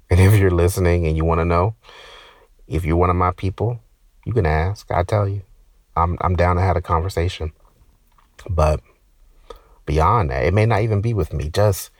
[0.09, 1.75] And if you're listening and you want to know,
[2.67, 3.79] if you're one of my people,
[4.25, 4.89] you can ask.
[4.91, 5.41] I tell you,
[5.95, 7.51] I'm I'm down to have a conversation.
[8.49, 8.81] But
[9.85, 11.49] beyond that, it may not even be with me.
[11.49, 11.91] Just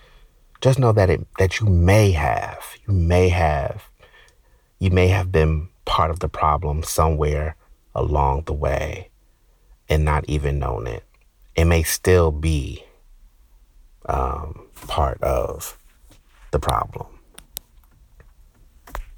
[0.61, 3.89] just know that it that you may have, you may have,
[4.79, 7.55] you may have been part of the problem somewhere
[7.93, 9.09] along the way
[9.89, 11.03] and not even known it.
[11.55, 12.85] It may still be
[14.05, 15.77] um, part of
[16.51, 17.07] the problem.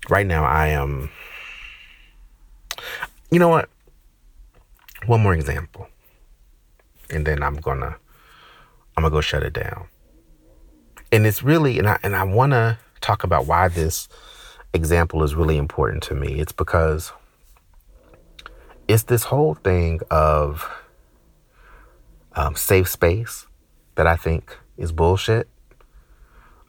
[0.10, 1.10] Right now, I am.
[3.32, 3.69] You know what?
[5.06, 5.88] One more example,
[7.10, 7.98] and then I'm gonna
[8.96, 9.88] I'm gonna go shut it down.
[11.12, 14.08] And it's really, and I and I want to talk about why this
[14.74, 16.39] example is really important to me.
[16.39, 17.12] It's because
[18.88, 20.69] it's this whole thing of
[22.36, 23.48] um, safe space
[23.96, 25.48] that I think is bullshit.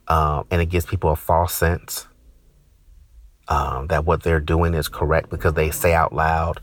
[0.07, 2.07] Um, and it gives people a false sense
[3.47, 6.59] um, that what they're doing is correct because they say out loud,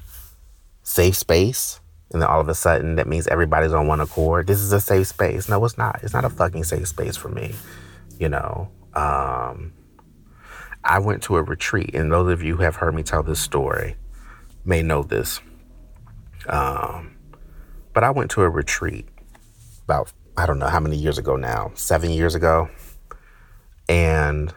[0.83, 1.81] safe space.
[2.13, 4.47] And then all of a sudden, that means everybody's on one accord.
[4.47, 5.49] This is a safe space.
[5.49, 6.01] No, it's not.
[6.03, 7.55] It's not a fucking safe space for me.
[8.19, 9.73] You know, um,
[10.85, 13.41] I went to a retreat, and those of you who have heard me tell this
[13.41, 13.97] story
[14.65, 15.41] may know this.
[16.47, 17.17] Um,
[17.95, 19.07] but I went to a retreat
[19.85, 22.69] about, I don't know how many years ago now, seven years ago.
[23.93, 24.55] And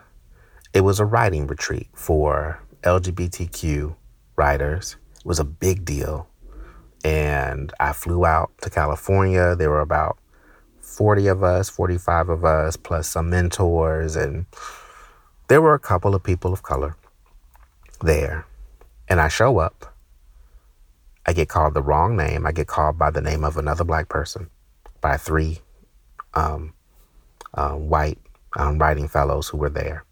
[0.74, 3.93] it was a writing retreat for LGBTQ
[4.38, 4.95] writers.
[5.17, 6.30] It was a big deal.
[7.04, 9.54] And I flew out to California.
[9.58, 10.17] There were about
[10.80, 14.15] 40 of us, 45 of us, plus some mentors.
[14.15, 14.45] And
[15.50, 16.95] there were a couple of people of color
[18.00, 18.45] there.
[19.10, 19.95] And I show up
[21.26, 22.45] I get called the wrong name.
[22.45, 24.50] I get called by the name of another black person
[25.02, 25.60] by three
[26.36, 26.74] um,
[27.54, 28.19] uh, white
[28.56, 30.04] um, writing fellows who were there.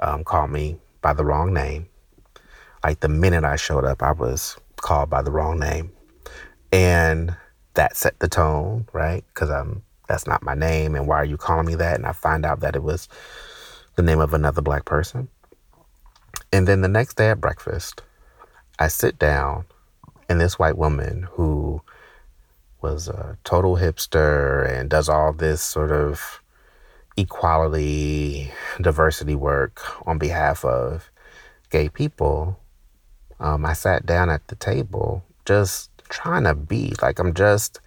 [0.00, 1.88] Um, called me by the wrong name.
[2.84, 5.90] Like the minute I showed up, I was called by the wrong name.
[6.70, 7.36] And
[7.74, 9.24] that set the tone, right?
[9.34, 11.96] Because I'm that's not my name, and why are you calling me that?
[11.96, 13.08] And I find out that it was
[13.96, 15.28] the name of another black person.
[16.50, 18.02] And then the next day at breakfast,
[18.78, 19.66] I sit down
[20.28, 21.82] and this white woman who
[22.80, 26.40] was a total hipster and does all this sort of
[27.18, 28.50] equality,
[28.80, 31.10] diversity work on behalf of
[31.70, 32.58] gay people,
[33.40, 37.80] um, I sat down at the table just trying to be like I'm just,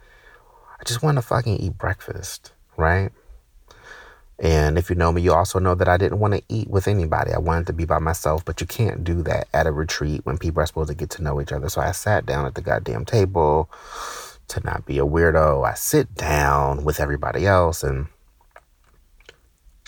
[0.79, 3.11] I just want to fucking eat breakfast, right?
[4.38, 6.88] And if you know me, you also know that I didn't want to eat with
[6.88, 7.32] anybody.
[7.32, 10.39] I wanted to be by myself, but you can't do that at a retreat when
[10.39, 11.69] people are supposed to get to know each other.
[11.69, 13.69] So I sat down at the goddamn table
[14.47, 15.63] to not be a weirdo.
[15.69, 18.07] I sit down with everybody else, and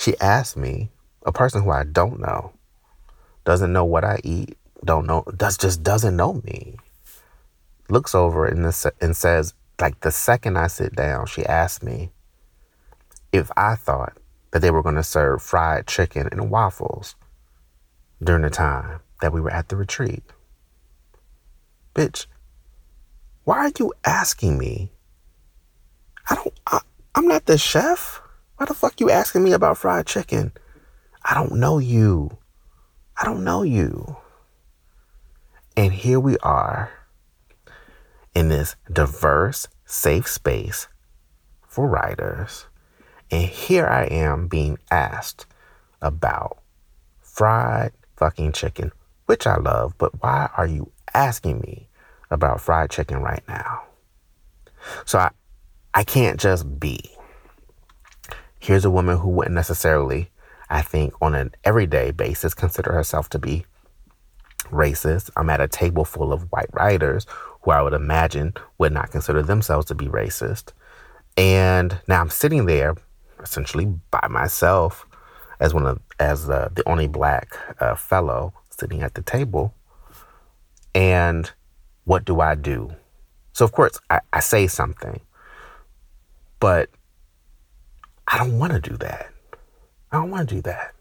[0.03, 0.89] she asked me,
[1.25, 2.51] a person who I don't know,
[3.45, 6.75] doesn't know what I eat, don't know, does just doesn't know me,
[7.89, 8.65] looks over and,
[8.99, 12.11] and says, like the second I sit down, she asked me
[13.31, 14.17] if I thought
[14.51, 17.15] that they were going to serve fried chicken and waffles
[18.21, 20.23] during the time that we were at the retreat.
[21.95, 22.25] Bitch,
[23.45, 24.91] why are you asking me?
[26.29, 26.79] I don't, I,
[27.15, 28.21] I'm not the chef.
[28.57, 30.51] Why the fuck you asking me about fried chicken?
[31.23, 32.37] I don't know you.
[33.19, 34.17] I don't know you.
[35.75, 36.91] And here we are
[38.35, 40.87] in this diverse, safe space
[41.67, 42.67] for writers.
[43.31, 45.45] And here I am being asked
[46.01, 46.59] about
[47.21, 48.91] fried fucking chicken,
[49.25, 51.87] which I love, but why are you asking me
[52.29, 53.83] about fried chicken right now?
[55.05, 55.31] So I,
[55.93, 56.99] I can't just be.
[58.63, 60.31] Here's a woman who wouldn't necessarily,
[60.69, 63.65] I think, on an everyday basis, consider herself to be
[64.71, 65.29] racist.
[65.35, 67.25] I'm at a table full of white writers
[67.63, 70.71] who I would imagine would not consider themselves to be racist.
[71.35, 72.95] And now I'm sitting there
[73.41, 75.05] essentially by myself
[75.59, 79.73] as one of as uh, the only black uh, fellow sitting at the table.
[80.95, 81.51] And
[82.05, 82.95] what do I do?
[83.51, 85.19] So of course I, I say something,
[86.61, 86.89] but
[88.33, 89.31] I don't want to do that.
[90.11, 90.93] I don't want to do that.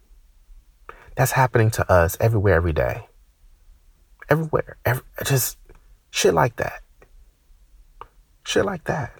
[1.17, 3.09] That's happening to us everywhere, every day.
[4.31, 4.77] Everywhere.
[4.85, 5.59] Every, just
[6.13, 6.83] Shit like that.
[8.45, 9.15] Shit like that.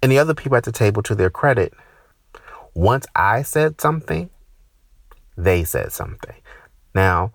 [0.00, 1.74] And the other people at the table, to their credit,
[2.74, 4.30] once I said something,
[5.36, 6.36] they said something.
[6.94, 7.32] Now,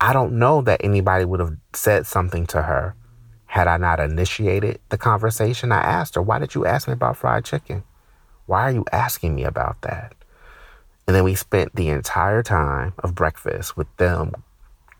[0.00, 2.94] I don't know that anybody would have said something to her
[3.46, 5.72] had I not initiated the conversation.
[5.72, 7.82] I asked her, Why did you ask me about fried chicken?
[8.52, 10.14] Why are you asking me about that?
[11.06, 14.34] And then we spent the entire time of breakfast with them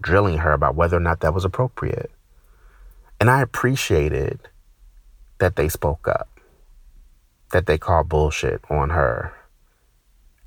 [0.01, 2.11] drilling her about whether or not that was appropriate.
[3.21, 4.49] And I appreciated
[5.37, 6.31] that they spoke up,
[7.51, 9.35] that they called bullshit on her,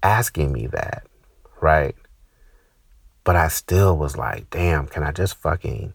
[0.01, 1.05] asking me that,
[1.61, 1.95] right?
[3.23, 5.93] But I still was like, damn, can I just fucking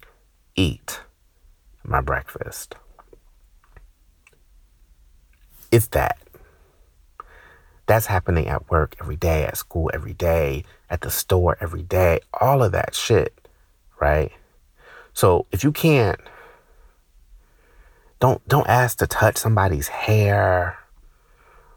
[0.54, 1.00] eat
[1.82, 2.76] my breakfast?
[5.72, 6.16] It's that.
[7.90, 12.20] That's happening at work every day, at school every day, at the store every day,
[12.32, 13.48] all of that shit,
[14.00, 14.30] right?
[15.12, 16.20] So if you can't
[18.20, 20.78] don't don't ask to touch somebody's hair.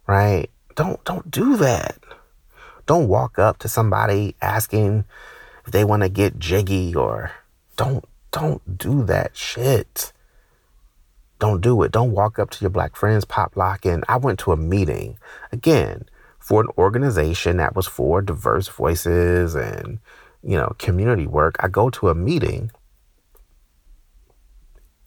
[0.06, 0.52] Right?
[0.76, 1.98] Don't don't do that.
[2.86, 5.06] Don't walk up to somebody asking
[5.66, 7.32] if they want to get jiggy or
[7.76, 10.14] don't don't do that shit.
[11.40, 11.92] Don't do it.
[11.92, 14.04] Don't walk up to your black friends pop lock locking.
[14.08, 15.18] I went to a meeting
[15.52, 16.06] again
[16.40, 20.00] for an organization that was for diverse voices and
[20.42, 21.56] you know community work.
[21.60, 22.72] I go to a meeting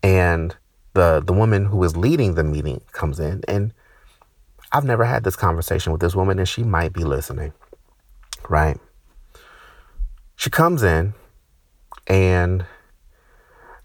[0.02, 0.56] and
[0.94, 3.72] the the woman who is leading the meeting comes in and
[4.72, 7.52] I've never had this conversation with this woman and she might be listening.
[8.48, 8.78] Right?
[10.36, 11.14] She comes in
[12.06, 12.64] and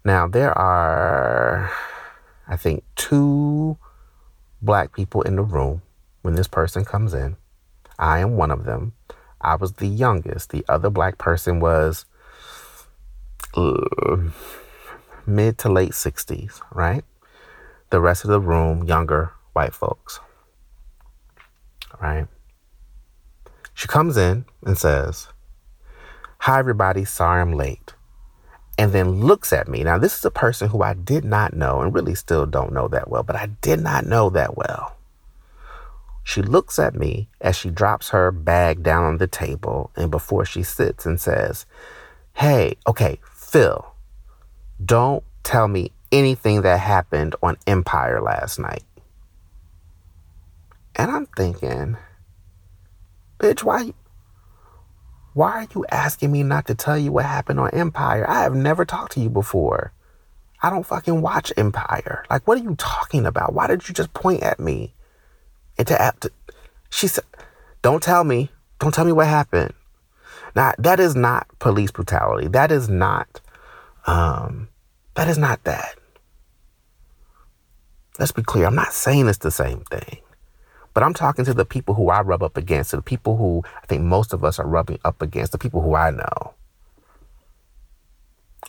[0.04, 1.70] now there are
[2.52, 3.78] I think two
[4.60, 5.80] black people in the room
[6.20, 7.36] when this person comes in.
[7.98, 8.92] I am one of them.
[9.40, 10.50] I was the youngest.
[10.50, 12.04] The other black person was
[13.54, 14.18] uh,
[15.24, 17.02] mid to late 60s, right?
[17.88, 20.20] The rest of the room, younger white folks,
[22.02, 22.26] right?
[23.72, 25.28] She comes in and says,
[26.40, 27.94] Hi, everybody, sorry I'm late.
[28.78, 29.84] And then looks at me.
[29.84, 32.88] Now, this is a person who I did not know and really still don't know
[32.88, 34.96] that well, but I did not know that well.
[36.24, 40.44] She looks at me as she drops her bag down on the table and before
[40.44, 41.66] she sits and says,
[42.34, 43.92] Hey, okay, Phil,
[44.82, 48.84] don't tell me anything that happened on Empire last night.
[50.94, 51.96] And I'm thinking,
[53.38, 53.92] bitch, why
[55.34, 58.28] why are you asking me not to tell you what happened on Empire?
[58.28, 59.92] I have never talked to you before.
[60.62, 62.24] I don't fucking watch Empire.
[62.30, 63.52] Like, what are you talking about?
[63.52, 64.94] Why did you just point at me?
[65.78, 66.30] And to, to
[66.90, 67.24] she said,
[67.80, 68.50] don't tell me.
[68.78, 69.74] Don't tell me what happened.
[70.54, 72.48] Now, that is not police brutality.
[72.48, 73.40] That is not
[74.06, 74.68] um,
[75.14, 75.96] that is not that.
[78.18, 78.66] Let's be clear.
[78.66, 80.18] I'm not saying it's the same thing.
[80.94, 83.62] But I'm talking to the people who I rub up against, to the people who
[83.82, 86.54] I think most of us are rubbing up against, the people who I know.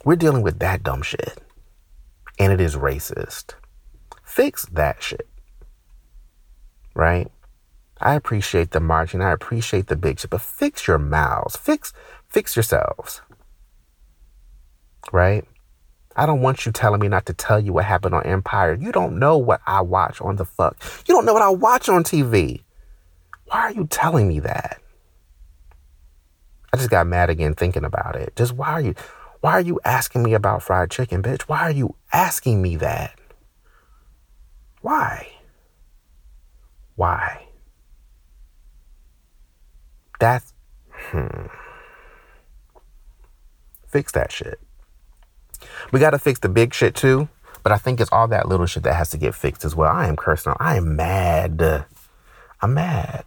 [0.06, 1.42] We're dealing with that dumb shit.
[2.40, 3.54] And it is racist.
[4.24, 5.28] Fix that shit.
[6.96, 7.32] Right?
[8.02, 9.22] I appreciate the marching.
[9.22, 11.56] I appreciate the big shit, but fix your mouths.
[11.56, 11.94] Fix
[12.28, 13.22] fix yourselves.
[15.12, 15.46] Right?
[16.16, 18.78] I don't want you telling me not to tell you what happened on Empire.
[18.80, 20.78] You don't know what I watch on the fuck.
[21.08, 22.62] You don't know what I watch on TV.
[23.46, 24.82] Why are you telling me that?
[26.72, 28.36] I just got mad again thinking about it.
[28.36, 28.96] Just why are you
[29.42, 31.44] why are you asking me about fried chicken, bitch?
[31.44, 33.20] Why are you asking me that?
[34.82, 35.28] Why?
[36.96, 37.48] Why?
[40.20, 40.54] That's
[40.92, 41.48] hmm.
[43.88, 44.63] Fix that shit.
[45.94, 47.30] We got to fix the big shit too,
[47.62, 49.92] but I think it's all that little shit that has to get fixed as well.
[49.92, 50.54] I am cursing.
[50.60, 51.86] I am mad.
[52.62, 53.24] I'm mad.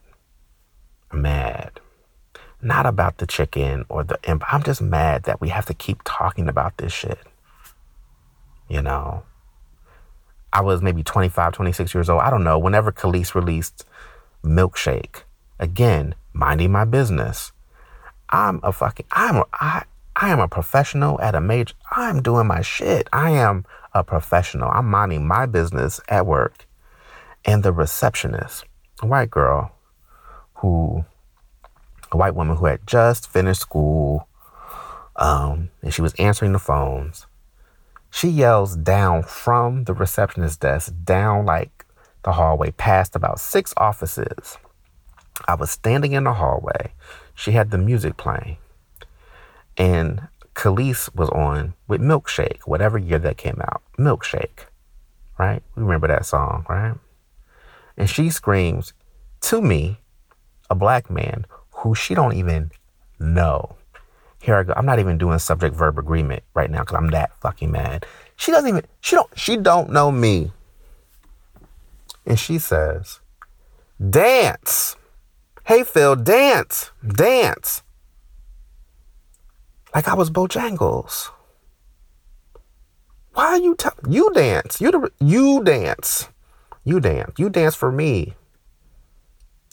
[1.12, 1.78] I'm mad.
[2.60, 4.42] Not about the chicken or the imp.
[4.52, 7.20] I'm just mad that we have to keep talking about this shit.
[8.68, 9.22] You know,
[10.52, 12.20] I was maybe 25, 26 years old.
[12.20, 12.58] I don't know.
[12.58, 13.84] Whenever Kelis released
[14.42, 15.22] Milkshake,
[15.60, 17.52] again, minding my business.
[18.28, 19.84] I'm a fucking, I'm, I,
[20.18, 23.06] I am a professional at a major, I'm doing my shit.
[23.12, 24.70] I am a professional.
[24.70, 26.66] I'm minding my business at work.
[27.44, 28.64] And the receptionist,
[29.02, 29.72] a white girl
[30.54, 31.04] who
[32.12, 34.26] a white woman who had just finished school,
[35.16, 37.26] um, and she was answering the phones.
[38.10, 41.84] She yells down from the receptionist desk, down like
[42.22, 44.56] the hallway, past about six offices.
[45.46, 46.92] I was standing in the hallway.
[47.34, 48.56] She had the music playing.
[49.76, 53.82] And Kelis was on with Milkshake, whatever year that came out.
[53.98, 54.66] Milkshake,
[55.38, 55.62] right?
[55.74, 56.94] We remember that song, right?
[57.96, 58.92] And she screams
[59.42, 60.00] to me,
[60.70, 62.70] a black man, who she don't even
[63.18, 63.76] know.
[64.40, 64.72] Here I go.
[64.76, 68.06] I'm not even doing subject verb agreement right now because I'm that fucking mad.
[68.36, 70.52] She doesn't even she don't she don't know me.
[72.24, 73.20] And she says,
[74.10, 74.96] dance.
[75.64, 76.90] Hey Phil, dance.
[77.06, 77.82] Dance.
[79.96, 81.30] Like I was Bojangles.
[83.32, 84.78] Why are you telling you dance?
[84.78, 86.28] You the, you dance.
[86.84, 87.32] You dance.
[87.38, 88.34] You dance for me.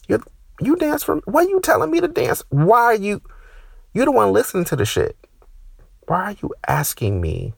[0.08, 0.24] You
[0.62, 2.42] you dance for why are you telling me to dance?
[2.48, 3.22] Why are you
[3.94, 5.18] you're the one listening to the shit.
[6.08, 7.54] Why are you asking me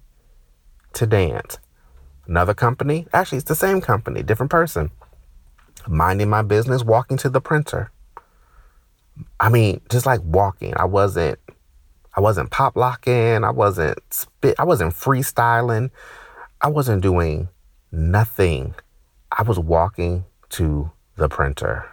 [0.93, 1.59] to dance?
[2.25, 3.05] Another company?
[3.13, 4.89] Actually, it's the same company, different person.
[5.87, 7.91] Minding my business, walking to the printer.
[9.39, 10.73] I mean, just like walking.
[10.75, 11.37] I wasn't
[12.15, 15.91] I wasn't pop locking, I wasn't spit, I wasn't freestyling.
[16.61, 17.49] I wasn't doing
[17.91, 18.73] nothing.
[19.31, 21.85] I was walking to the printer.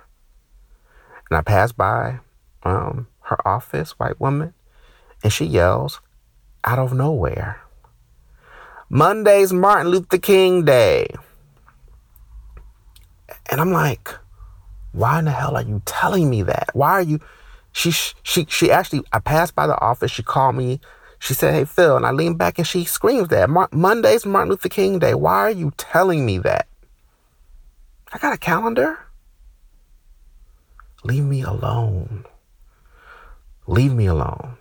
[1.28, 2.20] And I passed by
[2.62, 4.54] um, her office, white woman,
[5.22, 6.00] and she yells
[6.64, 7.60] out of nowhere
[8.88, 11.08] Monday's Martin Luther King Day.
[13.50, 14.10] And I'm like,
[14.92, 16.70] why in the hell are you telling me that?
[16.74, 17.18] Why are you?
[17.72, 19.02] She she she actually.
[19.12, 20.10] I passed by the office.
[20.10, 20.80] She called me.
[21.18, 24.50] She said, "Hey Phil," and I leaned back and she screams that Mar- Monday's Martin
[24.50, 25.14] Luther King Day.
[25.14, 26.68] Why are you telling me that?
[28.12, 28.98] I got a calendar.
[31.04, 32.24] Leave me alone.
[33.66, 34.56] Leave me alone.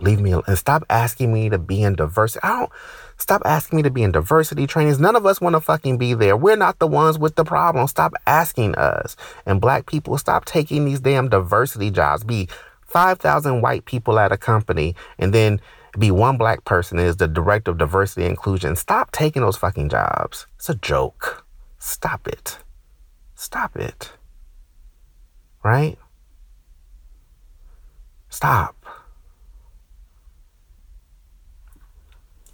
[0.00, 0.44] Leave me alone.
[0.46, 2.40] And stop asking me to be in diversity.
[2.42, 2.72] I don't
[3.18, 4.98] stop asking me to be in diversity trainings.
[4.98, 6.36] None of us want to fucking be there.
[6.36, 7.86] We're not the ones with the problem.
[7.86, 9.16] Stop asking us.
[9.44, 12.24] And black people, stop taking these damn diversity jobs.
[12.24, 12.48] Be
[12.86, 15.60] 5,000 white people at a company and then
[15.98, 18.76] be one black person is the director of diversity inclusion.
[18.76, 20.46] Stop taking those fucking jobs.
[20.56, 21.44] It's a joke.
[21.78, 22.58] Stop it.
[23.34, 24.12] Stop it
[25.66, 25.98] right?
[28.28, 28.75] Stop.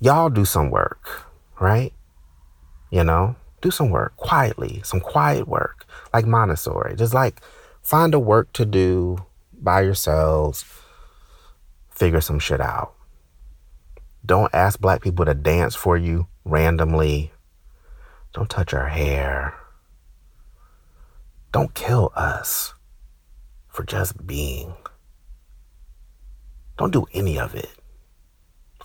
[0.03, 1.29] Y'all do some work,
[1.61, 1.93] right?
[2.91, 6.97] You know, do some work quietly, some quiet work, like Montessori.
[6.97, 7.41] Just like
[7.83, 10.65] find a work to do by yourselves,
[11.89, 12.95] figure some shit out.
[14.27, 17.31] Don't ask black people to dance for you randomly.
[18.33, 19.55] Don't touch our hair.
[21.53, 22.75] Don't kill us
[23.69, 24.75] for just being.
[26.77, 27.71] Don't do any of it.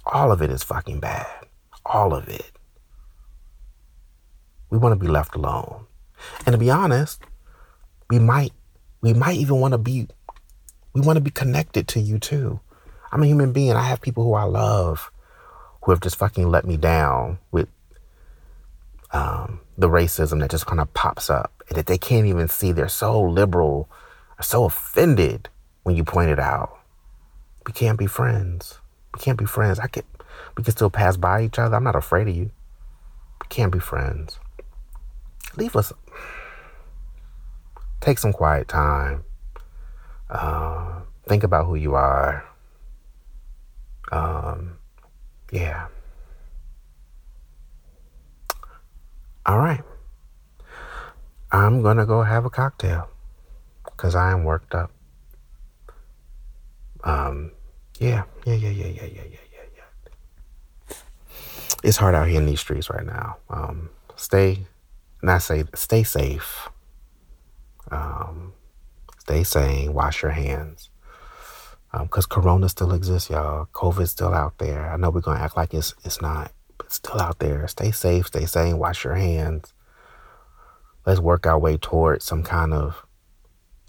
[0.08, 1.28] All of it is fucking bad.
[1.86, 2.52] All of it.
[4.70, 5.86] We want to be left alone.
[6.46, 7.22] And to be honest,
[8.10, 8.54] we might
[9.02, 10.08] we might even want to be
[10.94, 12.60] we want to be connected to you too.
[13.12, 13.74] I'm a human being.
[13.74, 15.12] I have people who I love
[15.82, 17.70] who have just fucking let me down with
[19.12, 22.72] um, the racism that just kind of pops up and that they can't even see.
[22.72, 23.90] They're so liberal
[24.38, 25.50] are so offended
[25.84, 26.78] when you point it out.
[27.66, 28.80] We can't be friends.
[29.18, 29.80] We can't be friends.
[29.80, 30.04] I can
[30.56, 31.76] we can still pass by each other.
[31.76, 32.52] I'm not afraid of you.
[33.42, 34.38] We can't be friends.
[35.56, 35.92] Leave us.
[38.00, 39.24] Take some quiet time.
[40.30, 42.46] Uh, think about who you are.
[44.12, 44.78] Um,
[45.52, 45.88] yeah.
[49.48, 49.82] All right.
[51.52, 53.10] I'm going to go have a cocktail
[53.86, 54.92] because I am worked up.
[57.04, 57.52] Um,
[58.00, 59.84] yeah, yeah, yeah, yeah, yeah, yeah, yeah, yeah,
[60.90, 60.96] yeah.
[61.84, 63.38] It's hard out here in these streets right now.
[63.50, 64.66] Um, stay,
[65.22, 66.70] not say, stay safe.
[67.92, 68.54] Um,
[69.20, 69.94] stay sane.
[69.94, 70.90] Wash your hands.
[71.92, 73.68] Because um, Corona still exists, y'all.
[73.74, 74.92] COVID's still out there.
[74.92, 77.68] I know we're gonna act like it's it's not, but it's still out there.
[77.68, 78.28] Stay safe.
[78.28, 78.78] Stay sane.
[78.78, 79.74] Wash your hands.
[81.06, 83.06] Let's work our way towards some kind of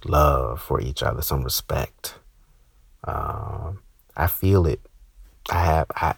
[0.05, 2.15] love for each other, some respect.
[3.05, 3.81] Um,
[4.19, 4.81] I feel it.
[5.49, 5.87] I have.
[5.95, 6.16] I.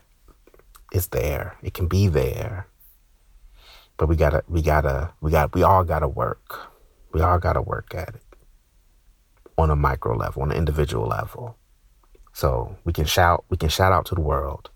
[0.90, 1.56] It's there.
[1.62, 2.66] It can be there.
[3.98, 4.42] But we gotta.
[4.48, 5.12] We gotta.
[5.20, 5.54] We got.
[5.54, 6.70] We all gotta work.
[7.12, 8.22] We all gotta work at it
[9.58, 11.56] on a micro level, on an individual level.
[12.32, 13.44] So we can shout.
[13.50, 14.70] We can shout out to the world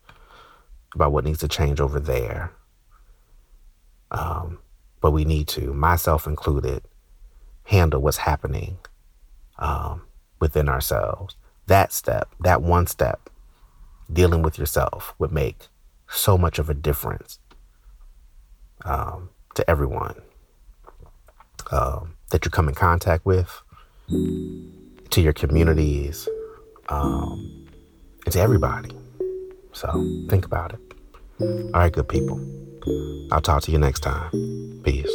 [0.95, 2.53] about what needs to change over there.
[4.11, 4.59] Um,
[5.01, 6.83] but we need to, myself included,
[7.65, 8.79] handle what's happening
[9.59, 10.03] um,
[10.39, 11.37] within ourselves
[11.67, 13.31] that step, that one step,
[14.13, 15.69] dealing with yourself would make
[16.09, 17.39] so much of a difference
[18.85, 20.21] um, to everyone
[21.71, 23.63] um, that you come in contact with,
[24.09, 26.29] to your communities,
[26.89, 27.67] um,
[28.25, 28.91] and to everybody.
[29.73, 29.91] So
[30.29, 30.81] think about it.
[31.41, 32.41] All right, good people.
[33.33, 34.81] I'll talk to you next time.
[34.85, 35.11] Peace.